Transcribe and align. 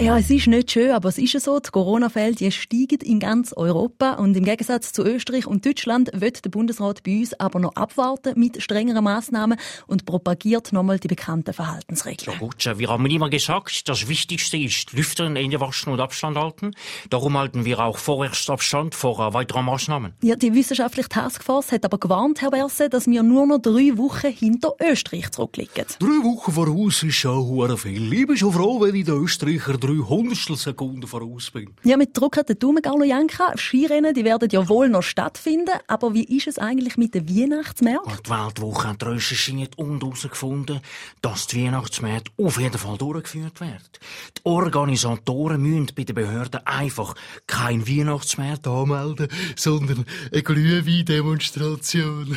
Ja, 0.00 0.16
es 0.16 0.30
ist 0.30 0.46
nicht 0.46 0.70
schön, 0.70 0.92
aber 0.92 1.08
es 1.08 1.18
ist 1.18 1.32
ja 1.32 1.40
so, 1.40 1.58
die 1.58 1.70
Corona-Fälle 1.70 2.52
steigen 2.52 3.00
in 3.02 3.18
ganz 3.18 3.52
Europa 3.52 4.12
und 4.12 4.36
im 4.36 4.44
Gegensatz 4.44 4.92
zu 4.92 5.02
Österreich 5.02 5.44
und 5.44 5.66
Deutschland 5.66 6.08
wird 6.14 6.44
der 6.44 6.50
Bundesrat 6.50 7.02
bei 7.02 7.18
uns 7.18 7.34
aber 7.34 7.58
noch 7.58 7.74
abwarten 7.74 8.38
mit 8.38 8.62
strengeren 8.62 9.02
Massnahmen 9.02 9.58
und 9.88 10.06
propagiert 10.06 10.72
nochmal 10.72 11.00
die 11.00 11.08
bekannten 11.08 11.52
Verhaltensregeln. 11.52 12.32
Ja 12.32 12.38
gut, 12.38 12.78
wir 12.78 12.88
haben 12.88 13.06
immer 13.06 13.28
gesagt, 13.28 13.88
das 13.88 14.06
Wichtigste 14.06 14.56
ist 14.56 14.92
Lüften, 14.92 15.34
Hände 15.34 15.60
waschen 15.60 15.92
und 15.92 15.98
Abstand 15.98 16.36
halten. 16.36 16.76
Darum 17.10 17.36
halten 17.36 17.64
wir 17.64 17.80
auch 17.80 17.98
vorerst 17.98 18.48
Abstand 18.50 18.94
vor 18.94 19.34
weiteren 19.34 19.64
Maßnahmen. 19.64 20.12
Ja, 20.22 20.36
die 20.36 20.54
wissenschaftliche 20.54 21.08
Taskforce 21.08 21.72
hat 21.72 21.84
aber 21.84 21.98
gewarnt, 21.98 22.40
Herr 22.40 22.52
Berse, 22.52 22.88
dass 22.88 23.08
wir 23.08 23.24
nur 23.24 23.48
noch 23.48 23.58
drei 23.58 23.98
Wochen 23.98 24.30
hinter 24.30 24.74
Österreich 24.80 25.32
zurückliegen. 25.32 25.86
Drei 25.98 26.06
Wochen 26.06 26.52
voraus 26.52 27.02
ist 27.02 27.16
schon 27.16 27.76
viel. 27.76 28.12
Ich 28.12 28.26
bin 28.28 28.36
schon 28.36 28.52
froh, 28.52 28.80
wenn 28.80 28.94
ich 28.94 29.04
den 29.04 29.24
Österreicher 29.24 29.76
drei 29.88 30.06
Hundertstel 30.06 30.56
Sekunden 30.56 31.06
voraus 31.06 31.50
bin. 31.50 31.70
Ja, 31.82 31.96
mit 31.96 32.16
Druck 32.16 32.36
hat 32.36 32.48
der 32.48 32.56
Daumen, 32.56 32.82
Janka. 33.04 33.56
Skirennen, 33.56 34.12
die 34.12 34.24
werden 34.24 34.48
ja 34.50 34.68
wohl 34.68 34.88
noch 34.88 35.02
stattfinden. 35.02 35.74
Aber 35.86 36.12
wie 36.12 36.24
ist 36.24 36.46
es 36.46 36.58
eigentlich 36.58 36.96
mit 36.96 37.14
den 37.14 37.28
Weihnachtsmärkten? 37.28 38.18
Die 38.26 38.30
Weltwoche 38.30 38.88
hat 38.88 39.02
recherchiert 39.04 39.78
und 39.78 40.02
herausgefunden, 40.02 40.80
dass 41.22 41.46
die 41.46 41.64
Weihnachtsmärkte 41.64 42.30
auf 42.36 42.60
jeden 42.60 42.76
Fall 42.76 42.98
durchgeführt 42.98 43.60
werden. 43.60 43.88
Die 44.36 44.44
Organisatoren 44.44 45.62
müssen 45.62 45.94
bei 45.96 46.04
den 46.04 46.14
Behörden 46.14 46.60
einfach 46.66 47.14
kein 47.46 47.88
Weihnachtsmarkt 47.88 48.66
anmelden, 48.66 49.28
sondern 49.56 50.04
eine 50.32 50.42
Glühwein-Demonstration. 50.42 52.36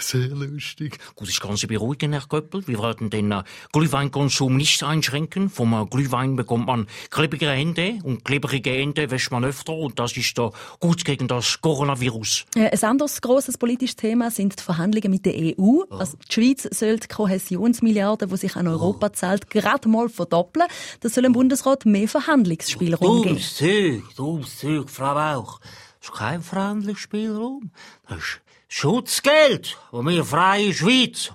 Sehr 0.00 0.28
lustig. 0.28 0.98
Gut, 1.14 1.28
ich 1.28 1.38
kann 1.38 1.56
Sie 1.56 1.66
beruhigen, 1.66 2.12
Herr 2.12 2.26
Köppel. 2.28 2.66
Wir 2.66 2.80
werden 2.80 3.10
den 3.10 3.34
Glühweinkonsum 3.72 4.56
nicht 4.56 4.82
einschränken. 4.82 5.48
Vom 5.48 5.88
Glühwein 5.88 6.34
bekommt 6.34 6.66
man 6.66 6.71
klebrige 7.10 7.48
Hände 7.50 7.98
und 8.02 8.24
klebrige 8.24 8.70
Hände 8.70 9.10
wäscht 9.10 9.30
man 9.30 9.44
öfter 9.44 9.72
und 9.72 9.98
das 9.98 10.16
ist 10.16 10.36
da 10.36 10.50
gut 10.80 11.04
gegen 11.04 11.28
das 11.28 11.60
Coronavirus. 11.60 12.44
Ein 12.54 12.82
anderes 12.82 13.20
grosses 13.20 13.58
politisches 13.58 13.96
Thema 13.96 14.30
sind 14.30 14.58
die 14.58 14.62
Verhandlungen 14.62 15.10
mit 15.10 15.26
der 15.26 15.34
EU. 15.34 15.52
Oh. 15.58 15.84
Also 15.90 16.16
die 16.16 16.32
Schweiz 16.32 16.68
soll 16.70 16.98
die 16.98 17.08
Kohäsionsmilliarden, 17.08 18.28
die 18.28 18.36
sich 18.36 18.56
an 18.56 18.68
Europa 18.68 19.06
oh. 19.06 19.10
zahlt, 19.10 19.50
gerade 19.50 19.88
mal 19.88 20.08
verdoppeln. 20.08 20.66
Das 21.00 21.14
soll 21.14 21.24
im 21.24 21.32
Bundesrat 21.32 21.86
mehr 21.86 22.08
Verhandlungsspielraum 22.08 23.22
geben. 23.22 23.36
Dummes 23.36 23.56
Zeug, 23.56 24.02
dummes 24.16 24.58
Zeug, 24.58 24.90
Frau 24.90 25.14
Bauch. 25.14 25.60
Das 26.00 26.10
ist 26.10 26.16
kein 26.16 26.42
Verhandlungsspielraum. 26.42 27.70
Das 28.08 28.18
ist 28.18 28.40
Schutzgeld, 28.68 29.76
wo 29.90 30.02
wir 30.02 30.24
freie 30.24 30.72
Schweiz 30.72 31.32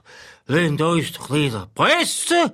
Lasst 0.50 0.82
uns 0.82 1.12
doch 1.12 1.32
wieder 1.32 1.68
pressen. 1.76 2.52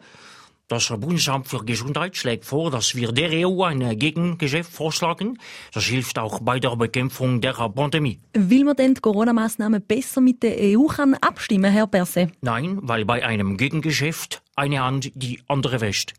Das 0.73 0.87
Bundesamt 0.87 1.47
für 1.47 1.63
Gesundheit 1.63 2.17
schlägt 2.17 2.45
vor, 2.45 2.71
dass 2.71 2.95
wir 2.95 3.11
der 3.11 3.47
EU 3.47 3.61
ein 3.61 3.95
Gegengeschäft 3.99 4.73
vorschlagen. 4.73 5.37
Das 5.71 5.83
hilft 5.83 6.17
auch 6.17 6.39
bei 6.39 6.59
der 6.59 6.75
Bekämpfung 6.75 7.41
der 7.41 7.53
Pandemie. 7.53 8.19
Will 8.33 8.63
man 8.65 8.75
denn 8.75 8.95
die 8.95 9.01
Corona-Maßnahmen 9.01 9.83
besser 9.83 10.19
mit 10.19 10.41
der 10.41 10.55
EU 10.59 10.87
kann 10.87 11.13
abstimmen, 11.13 11.71
Herr 11.71 11.85
Berse? 11.85 12.31
Nein, 12.41 12.79
weil 12.81 13.05
bei 13.05 13.23
einem 13.23 13.55
Gegengeschäft 13.55 14.41
eine 14.55 14.83
Hand 14.83 15.11
die 15.13 15.43
andere 15.47 15.79
wäscht. 15.79 16.15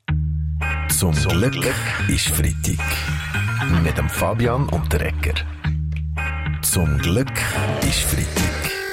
Zum 0.89 1.13
Glück 1.15 1.75
ist 2.07 2.29
Freitag. 2.29 2.79
Mit 3.83 3.99
dem 3.99 4.09
Fabian 4.09 4.69
und 4.69 4.93
der 4.93 5.07
Ecker. 5.07 5.35
Zum 6.63 6.97
Glück 6.99 7.33
ist 7.83 8.03
Freitag. 8.03 8.84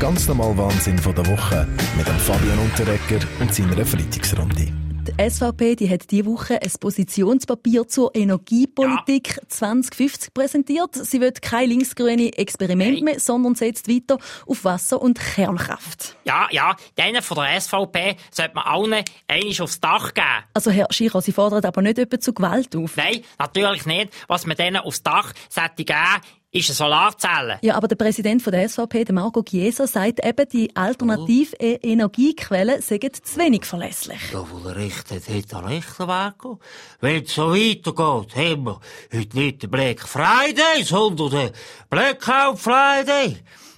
Der 0.00 0.08
ganz 0.08 0.26
normale 0.28 0.56
Wahnsinn 0.56 0.96
von 0.96 1.14
der 1.14 1.26
Woche 1.26 1.68
mit 1.94 2.08
dem 2.08 2.16
Fabian 2.16 2.58
Unterrecker 2.58 3.20
und 3.38 3.54
seiner 3.54 3.84
Freitagsrunde. 3.84 4.72
Die 5.06 5.30
SVP 5.30 5.76
die 5.76 5.90
hat 5.90 6.10
diese 6.10 6.24
Woche 6.24 6.54
ein 6.62 6.70
Positionspapier 6.80 7.86
zur 7.86 8.14
Energiepolitik 8.14 9.36
ja. 9.36 9.48
2050 9.48 10.32
präsentiert. 10.32 10.94
Sie 10.94 11.20
will 11.20 11.32
kein 11.32 11.68
linksgrüne 11.68 12.32
Experiment 12.38 12.96
hey. 12.96 13.02
mehr, 13.02 13.20
sondern 13.20 13.54
setzt 13.56 13.88
weiter 13.88 14.16
auf 14.46 14.64
Wasser- 14.64 15.02
und 15.02 15.18
Kernkraft. 15.18 16.16
Ja, 16.24 16.48
ja, 16.50 16.76
denen 16.96 17.20
von 17.20 17.36
der 17.36 17.60
SVP 17.60 18.16
sollte 18.30 18.54
man 18.54 18.64
allen 18.64 19.04
einmal 19.28 19.60
aufs 19.60 19.80
Dach 19.80 20.14
geben. 20.14 20.26
Also 20.54 20.70
Herr 20.70 20.86
Schiro, 20.90 21.20
Sie 21.20 21.32
fordern 21.32 21.62
aber 21.62 21.82
nicht 21.82 21.98
etwa 21.98 22.18
zu 22.18 22.32
Gewalt 22.32 22.74
auf? 22.74 22.96
Nein, 22.96 23.20
natürlich 23.38 23.84
nicht. 23.84 24.14
Was 24.28 24.46
man 24.46 24.56
denen 24.56 24.78
aufs 24.78 25.02
Dach 25.02 25.32
sollte 25.50 25.84
geben, 25.84 26.20
ist 26.52 26.68
eine 26.68 26.74
Solarzelle. 26.74 27.58
Ja, 27.62 27.76
aber 27.76 27.86
der 27.86 27.96
Präsident 27.96 28.42
von 28.42 28.52
der 28.52 28.68
SVP, 28.68 29.04
der 29.04 29.14
Marco 29.14 29.42
Chiesa, 29.42 29.86
sagt 29.86 30.24
eben, 30.24 30.48
die 30.48 30.74
alternative 30.74 31.56
oh. 31.60 31.78
Energiequellen 31.82 32.82
seien 32.82 33.12
zu 33.12 33.38
wenig 33.38 33.64
verlässlich. 33.64 34.18
Ja, 34.32 34.44
wo 34.50 34.68
er 34.68 34.76
recht 34.76 35.10
hat, 35.10 35.28
hat 35.28 35.52
er 35.52 35.66
recht, 35.66 35.98
Marco. 36.00 36.58
Wenn 37.00 37.22
es 37.22 37.34
so 37.34 37.52
weitergeht, 37.52 38.36
haben 38.36 38.64
wir 38.64 38.80
heute 39.12 39.36
nicht 39.36 39.62
den 39.62 39.70
Black 39.70 40.00
Friday, 40.00 40.82
sondern 40.82 41.30
den 41.30 41.50
Blackout 41.88 42.58
Friday. 42.58 43.36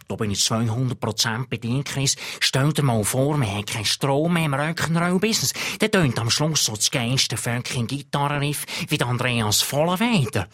Da 0.08 0.16
bin 0.16 0.30
ich 0.30 0.40
200% 0.40 1.48
bedient, 1.48 1.86
Chris. 1.86 2.16
Stell 2.40 2.72
dir 2.72 2.82
mal 2.82 3.04
vor, 3.04 3.38
wir 3.38 3.46
haben 3.46 3.64
keinen 3.64 3.84
Strom 3.84 4.34
mehr 4.34 4.46
im 4.46 4.54
Rock'n'Roll-Business. 4.54 5.52
Der 5.80 5.90
tönt 5.90 6.18
am 6.18 6.30
Schluss 6.30 6.64
so 6.64 6.74
das 6.74 6.90
geilste 6.90 7.36
fucking 7.36 7.86
Gitarrenriff 7.86 8.64
wie 8.88 8.98
der 8.98 9.06
Andreas 9.06 9.62
Vollenweder. 9.62 10.48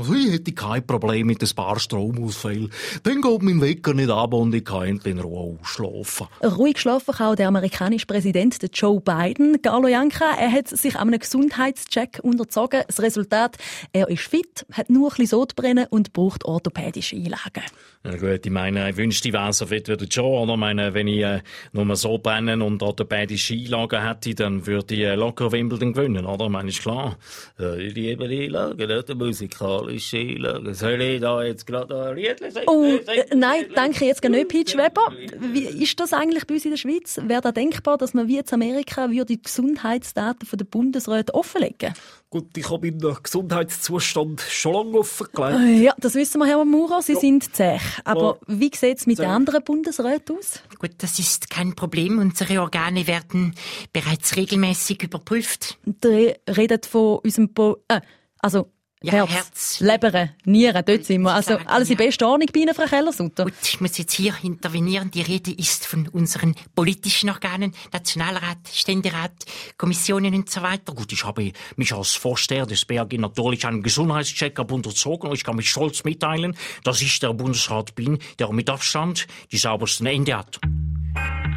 Also 0.00 0.14
ich 0.14 0.32
hätte 0.32 0.52
kein 0.52 0.86
Problem 0.86 1.26
mit 1.26 1.42
ein 1.42 1.54
paar 1.54 1.78
Stromausfällen. 1.78 2.72
Dann 3.02 3.20
geht 3.20 3.42
mein 3.42 3.60
Wecker 3.60 3.92
nicht 3.92 4.08
ab 4.08 4.32
und 4.32 4.54
ich 4.54 4.64
kann 4.64 4.86
endlich 4.86 5.12
in 5.12 5.20
Ruhe 5.20 5.58
ausschlafen. 5.60 6.26
Ruhig 6.42 6.78
schlafen 6.78 7.12
kann 7.14 7.32
auch 7.32 7.34
der 7.34 7.48
amerikanische 7.48 8.06
Präsident 8.06 8.58
Joe 8.72 8.98
Biden. 8.98 9.60
Carlo 9.60 9.88
Janka, 9.88 10.24
er 10.38 10.50
hat 10.52 10.68
sich 10.68 10.96
einem 10.96 11.18
Gesundheitscheck 11.18 12.18
unterzogen. 12.22 12.82
Das 12.86 13.02
Resultat, 13.02 13.58
er 13.92 14.08
ist 14.08 14.22
fit, 14.22 14.64
hat 14.72 14.88
nur 14.88 15.08
ein 15.08 15.16
bisschen 15.16 15.26
Sodbrennen 15.26 15.86
und 15.90 16.14
braucht 16.14 16.46
orthopädische 16.46 17.16
Einlagen. 17.16 17.64
Ja 18.02 18.16
gut, 18.16 18.46
ich 18.46 18.50
meine, 18.50 18.88
ich 18.88 18.96
wünschte, 18.96 19.28
ich 19.28 19.34
wäre 19.34 19.52
so 19.52 19.66
fit 19.66 19.86
wie 19.90 19.98
der 19.98 20.06
Joe. 20.06 20.40
Oder? 20.40 20.54
Ich 20.54 20.58
meine, 20.58 20.94
wenn 20.94 21.08
ich 21.08 21.22
äh, 21.22 21.42
nur 21.72 21.94
so 21.96 22.16
brennen 22.16 22.62
und 22.62 22.82
orthopädische 22.82 23.52
Einlagen 23.52 24.02
hätte, 24.02 24.34
dann 24.34 24.66
würde 24.66 24.94
ich 24.94 25.00
äh, 25.00 25.14
locker 25.14 25.52
Wimbledon 25.52 25.92
gewinnen, 25.92 26.24
oder? 26.24 26.46
Ich 26.46 26.50
meine, 26.50 26.70
ist 26.70 26.80
klar. 26.80 27.18
Äh, 27.58 27.88
ich 27.88 27.94
liebe 27.94 28.24
Einlagen, 28.24 28.88
nicht 28.88 29.14
musikalische 29.14 29.89
Einlagen. 29.90 30.74
Soll 30.74 31.00
ich 31.00 31.20
da 31.20 31.42
jetzt 31.42 31.66
gerade 31.66 32.10
ein 32.10 32.16
Liedchen 32.16 32.50
singen? 32.50 32.66
Oh, 32.68 32.84
äh, 32.84 33.34
nein, 33.34 33.66
denke 33.76 34.04
jetzt 34.04 34.22
gar 34.22 34.30
nicht, 34.30 34.48
Peach 34.48 34.76
Weber. 34.76 35.12
Wie 35.38 35.64
ist 35.64 35.98
das 36.00 36.12
eigentlich 36.12 36.46
bei 36.46 36.54
uns 36.54 36.64
in 36.64 36.70
der 36.72 36.78
Schweiz? 36.78 37.20
Wäre 37.22 37.40
da 37.40 37.52
denkbar, 37.52 37.98
dass 37.98 38.14
man 38.14 38.28
wie 38.28 38.38
in 38.38 38.44
Amerika 38.50 39.10
würde 39.10 39.26
die 39.26 39.42
Gesundheitsdaten 39.42 40.48
der 40.52 40.64
Bundesräte 40.64 41.34
offenlegen? 41.34 41.94
Gut, 42.30 42.56
ich 42.56 42.70
habe 42.70 42.92
meinen 42.92 43.16
Gesundheitszustand 43.22 44.40
schon 44.40 44.72
lange 44.72 44.98
offengelegt. 44.98 45.58
Äh, 45.58 45.82
ja, 45.82 45.94
das 45.98 46.14
wissen 46.14 46.38
wir, 46.38 46.46
Herr 46.46 46.64
Maurer. 46.64 47.02
Sie 47.02 47.14
ja. 47.14 47.18
sind 47.18 47.56
zäh. 47.56 47.78
Aber 48.04 48.38
ja. 48.46 48.58
wie 48.58 48.70
sieht 48.72 48.98
es 48.98 49.06
mit 49.06 49.18
den 49.18 49.26
anderen 49.26 49.64
Bundesräten 49.64 50.36
aus? 50.38 50.62
Gut, 50.78 50.92
das 50.98 51.18
ist 51.18 51.50
kein 51.50 51.74
Problem. 51.74 52.20
Unsere 52.20 52.60
Organe 52.60 53.08
werden 53.08 53.54
bereits 53.92 54.36
regelmäßig 54.36 55.02
überprüft. 55.02 55.78
Der 55.84 56.36
redet 56.48 56.86
von 56.86 57.18
unserem... 57.18 57.52
Po 57.52 57.78
äh, 57.88 58.00
also 58.38 58.70
ja, 59.02 59.12
Herz, 59.12 59.30
Herz. 59.30 59.80
Leber, 59.80 60.28
Nieren, 60.44 60.84
dort 60.84 61.04
sind 61.06 61.22
wir. 61.22 61.32
Also 61.32 61.56
alles 61.66 61.88
in 61.88 61.96
bester 61.96 62.28
Ordnung 62.28 62.48
bei 62.52 62.60
Ihnen, 62.60 62.74
Frau 62.74 62.84
Kellersutter. 62.84 63.44
Gut, 63.44 63.54
ich 63.62 63.80
muss 63.80 63.96
jetzt 63.96 64.12
hier 64.12 64.34
intervenieren. 64.42 65.10
Die 65.10 65.22
Rede 65.22 65.52
ist 65.52 65.86
von 65.86 66.06
unseren 66.08 66.54
politischen 66.74 67.30
Organen, 67.30 67.72
Nationalrat, 67.92 68.58
Ständerat, 68.70 69.32
Kommissionen 69.78 70.34
und 70.34 70.50
so 70.50 70.60
weiter. 70.60 70.94
Gut, 70.94 71.12
ich 71.12 71.24
habe 71.24 71.52
mich 71.76 71.94
als 71.94 72.12
Vorsteher 72.12 72.66
des 72.66 72.84
BAG 72.84 73.12
natürlich 73.14 73.66
einen 73.66 73.82
Gesundheitscheck-up 73.82 74.70
unterzogen 74.70 75.30
und 75.30 75.36
ich 75.36 75.44
kann 75.44 75.56
mich 75.56 75.70
stolz 75.70 76.04
mitteilen, 76.04 76.54
dass 76.84 77.00
ich 77.00 77.18
der 77.20 77.32
Bundesrat 77.32 77.94
bin, 77.94 78.18
der 78.38 78.52
mit 78.52 78.68
Abstand 78.68 79.26
die 79.50 79.58
saubersten 79.58 80.06
Ende 80.06 80.36
hat. 80.36 80.60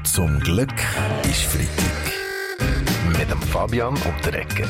Zum 0.05 0.39
Glück 0.39 0.73
ist 1.23 1.41
Freitag. 1.41 3.17
Mit 3.19 3.29
dem 3.29 3.41
Fabian 3.41 3.95
und 3.95 4.25
der 4.25 4.35
Ecker. 4.35 4.67